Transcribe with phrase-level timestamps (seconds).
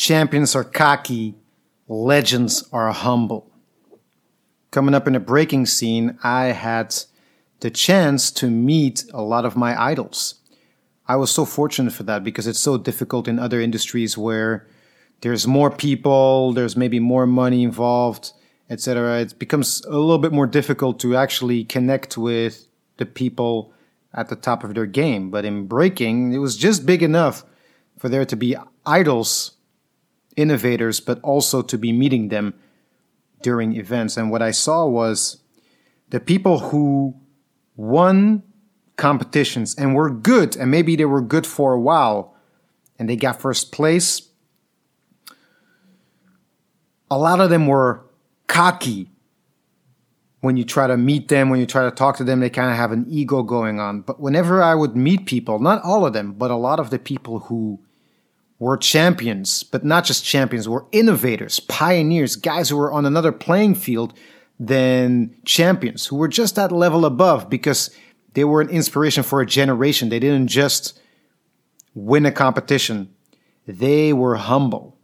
[0.00, 1.34] champions are cocky,
[1.86, 3.50] legends are humble.
[4.70, 6.96] Coming up in the breaking scene, I had
[7.60, 10.36] the chance to meet a lot of my idols.
[11.06, 14.66] I was so fortunate for that because it's so difficult in other industries where
[15.20, 18.32] there's more people, there's maybe more money involved,
[18.70, 19.20] etc.
[19.20, 23.74] It becomes a little bit more difficult to actually connect with the people
[24.14, 25.30] at the top of their game.
[25.30, 27.44] But in breaking, it was just big enough
[27.98, 28.56] for there to be
[28.86, 29.56] idols,
[30.40, 32.54] innovators, but also to be meeting them
[33.42, 34.16] during events.
[34.16, 35.42] And what I saw was
[36.10, 37.14] the people who
[37.76, 38.42] won
[38.96, 42.34] competitions and were good, and maybe they were good for a while,
[42.98, 44.28] and they got first place.
[47.10, 48.04] A lot of them were
[48.46, 49.10] cocky
[50.40, 52.70] when you try to meet them, when you try to talk to them, they kind
[52.70, 54.00] of have an ego going on.
[54.00, 56.98] But whenever I would meet people, not all of them, but a lot of the
[56.98, 57.80] people who
[58.60, 63.74] were champions, but not just champions, were innovators, pioneers, guys who were on another playing
[63.74, 64.12] field
[64.60, 67.90] than champions, who were just that level above because
[68.34, 70.10] they were an inspiration for a generation.
[70.10, 71.00] They didn't just
[71.94, 73.12] win a competition,
[73.66, 74.96] they were humble.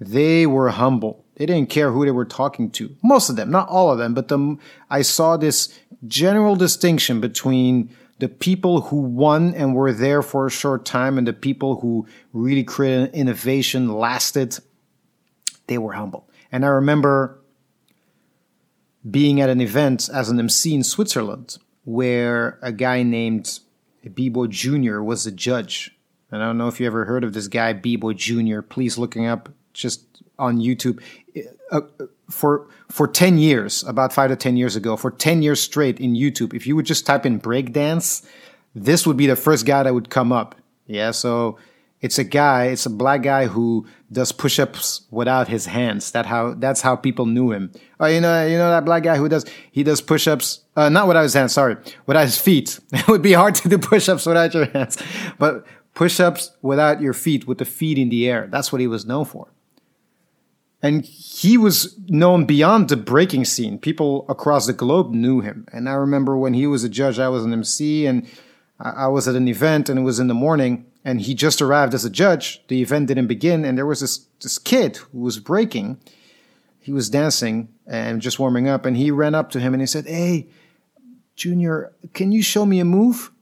[0.00, 1.24] They were humble.
[1.34, 2.94] They didn't care who they were talking to.
[3.02, 4.56] Most of them, not all of them, but the,
[4.88, 5.76] I saw this
[6.06, 11.26] general distinction between the people who won and were there for a short time and
[11.26, 14.58] the people who really created innovation, lasted.
[15.66, 16.28] They were humble.
[16.50, 17.38] And I remember
[19.08, 23.60] being at an event as an MC in Switzerland where a guy named
[24.14, 25.00] B-Boy Jr.
[25.00, 25.96] was a judge.
[26.30, 28.60] And I don't know if you ever heard of this guy, B-Boy Jr.
[28.60, 31.00] Please looking up just on YouTube
[31.70, 31.80] uh,
[32.30, 36.14] for for 10 years, about 5 to 10 years ago, for 10 years straight in
[36.14, 38.26] YouTube, if you would just type in breakdance,
[38.74, 40.54] this would be the first guy that would come up.
[40.86, 41.58] Yeah, so
[42.00, 46.12] it's a guy, it's a black guy who does push-ups without his hands.
[46.12, 47.72] That how that's how people knew him.
[47.98, 51.08] Oh, you know, you know that black guy who does he does push-ups, uh, not
[51.08, 51.76] without his hands, sorry,
[52.06, 52.78] without his feet.
[52.92, 54.96] it would be hard to do push-ups without your hands,
[55.38, 58.46] but push-ups without your feet, with the feet in the air.
[58.50, 59.48] That's what he was known for.
[60.80, 63.78] And he was known beyond the breaking scene.
[63.78, 65.66] People across the globe knew him.
[65.72, 68.26] And I remember when he was a judge, I was an MC and
[68.78, 71.94] I was at an event and it was in the morning and he just arrived
[71.94, 72.62] as a judge.
[72.68, 76.00] The event didn't begin and there was this, this kid who was breaking.
[76.78, 79.86] He was dancing and just warming up and he ran up to him and he
[79.86, 80.48] said, Hey,
[81.34, 83.32] Junior, can you show me a move?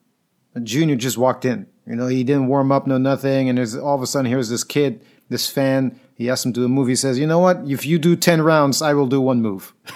[0.55, 1.67] And Junior just walked in.
[1.87, 3.49] You know, he didn't warm up, no nothing.
[3.49, 6.61] And there's all of a sudden here's this kid, this fan he asks him to
[6.61, 6.89] do a move.
[6.89, 7.61] He says, "You know what?
[7.67, 9.73] If you do ten rounds, I will do one move."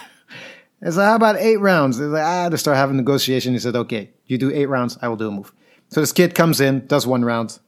[0.83, 3.53] It's like, "How about eight rounds?" He's like, "Ah." They start having negotiation.
[3.53, 5.53] He said, "Okay, you do eight rounds, I will do a move."
[5.89, 7.59] So this kid comes in, does one round,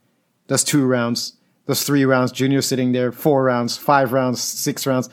[0.47, 1.33] does two rounds,
[1.67, 2.31] does three rounds.
[2.31, 5.09] Junior sitting there, four rounds, five rounds, six rounds,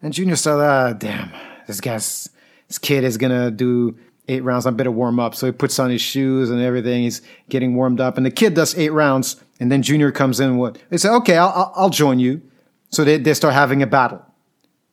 [0.00, 1.32] and Junior started, "Ah, damn,
[1.66, 2.30] this guy's
[2.68, 3.96] this kid is gonna do."
[4.26, 5.34] Eight rounds, I'm better warm up.
[5.34, 7.02] So he puts on his shoes and everything.
[7.02, 10.56] He's getting warmed up, and the kid does eight rounds, and then Junior comes in.
[10.56, 11.10] What they say?
[11.10, 12.40] Okay, I'll, I'll, join you.
[12.88, 14.24] So they, they start having a battle.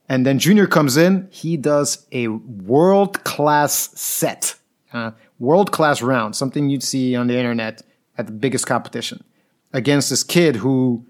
[0.10, 1.30] And then Junior comes in.
[1.32, 4.56] He does a world class set,
[4.92, 7.82] uh, world class round, something you'd see on the internet
[8.18, 9.24] at the biggest competition
[9.72, 11.06] against this kid who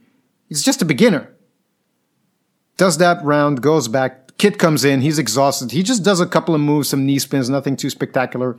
[0.49, 1.33] is just a beginner.
[2.77, 4.20] Does that round, goes back.
[4.41, 5.01] Kid comes in.
[5.01, 5.69] He's exhausted.
[5.69, 8.57] He just does a couple of moves, some knee spins, nothing too spectacular.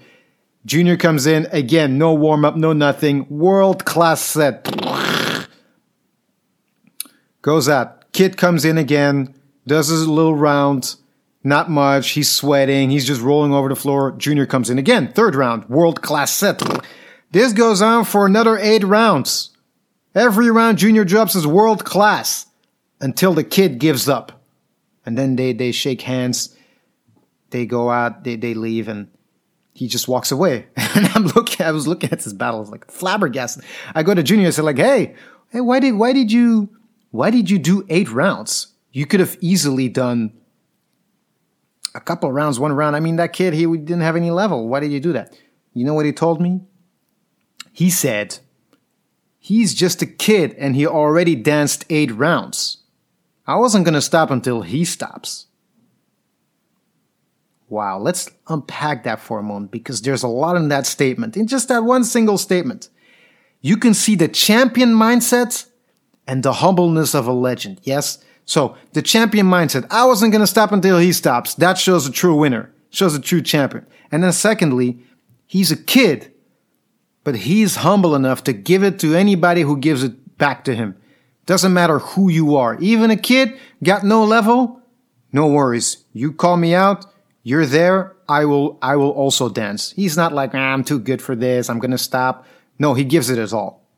[0.64, 3.26] Junior comes in again, no warm up, no nothing.
[3.28, 4.62] World class set.
[7.42, 9.34] Goes at Kid comes in again,
[9.66, 10.94] does his little round,
[11.42, 12.10] not much.
[12.10, 12.90] He's sweating.
[12.90, 14.12] He's just rolling over the floor.
[14.12, 16.62] Junior comes in again, third round, world class set.
[17.32, 19.50] This goes on for another eight rounds.
[20.14, 22.46] Every round Junior drops is world class
[23.00, 24.41] until the kid gives up.
[25.04, 26.56] And then they, they shake hands.
[27.50, 29.08] They go out, they, they leave, and
[29.74, 30.66] he just walks away.
[30.94, 33.64] And I'm looking, I was looking at this battle, like flabbergasted.
[33.94, 35.14] I go to Junior and say like, hey,
[35.48, 36.68] hey, why did, why did you,
[37.12, 38.74] why did you do eight rounds?
[38.90, 40.34] You could have easily done
[41.94, 42.94] a couple rounds, one round.
[42.94, 44.68] I mean, that kid, he didn't have any level.
[44.68, 45.34] Why did you do that?
[45.72, 46.60] You know what he told me?
[47.72, 48.38] He said,
[49.38, 52.81] he's just a kid and he already danced eight rounds.
[53.46, 55.46] I wasn't going to stop until he stops.
[57.68, 61.36] Wow, let's unpack that for a moment because there's a lot in that statement.
[61.36, 62.90] In just that one single statement,
[63.60, 65.66] you can see the champion mindset
[66.26, 67.80] and the humbleness of a legend.
[67.82, 68.22] Yes?
[68.44, 69.86] So the champion mindset.
[69.90, 71.54] I wasn't going to stop until he stops.
[71.54, 73.86] That shows a true winner, shows a true champion.
[74.10, 74.98] And then secondly,
[75.46, 76.32] he's a kid,
[77.24, 80.96] but he's humble enough to give it to anybody who gives it back to him.
[81.46, 82.78] Doesn't matter who you are.
[82.80, 84.80] Even a kid got no level,
[85.32, 86.04] no worries.
[86.12, 87.04] You call me out,
[87.42, 89.92] you're there, I will I will also dance.
[89.92, 92.46] He's not like, ah, I'm too good for this, I'm gonna stop.
[92.78, 93.88] No, he gives it his all.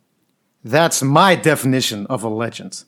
[0.65, 2.85] That's my definition of a legend.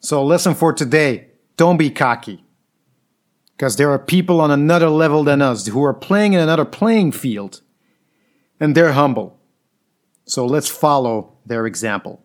[0.00, 2.44] So lesson for today, don't be cocky.
[3.56, 7.12] Because there are people on another level than us who are playing in another playing
[7.12, 7.60] field.
[8.58, 9.38] And they're humble.
[10.24, 12.24] So let's follow their example.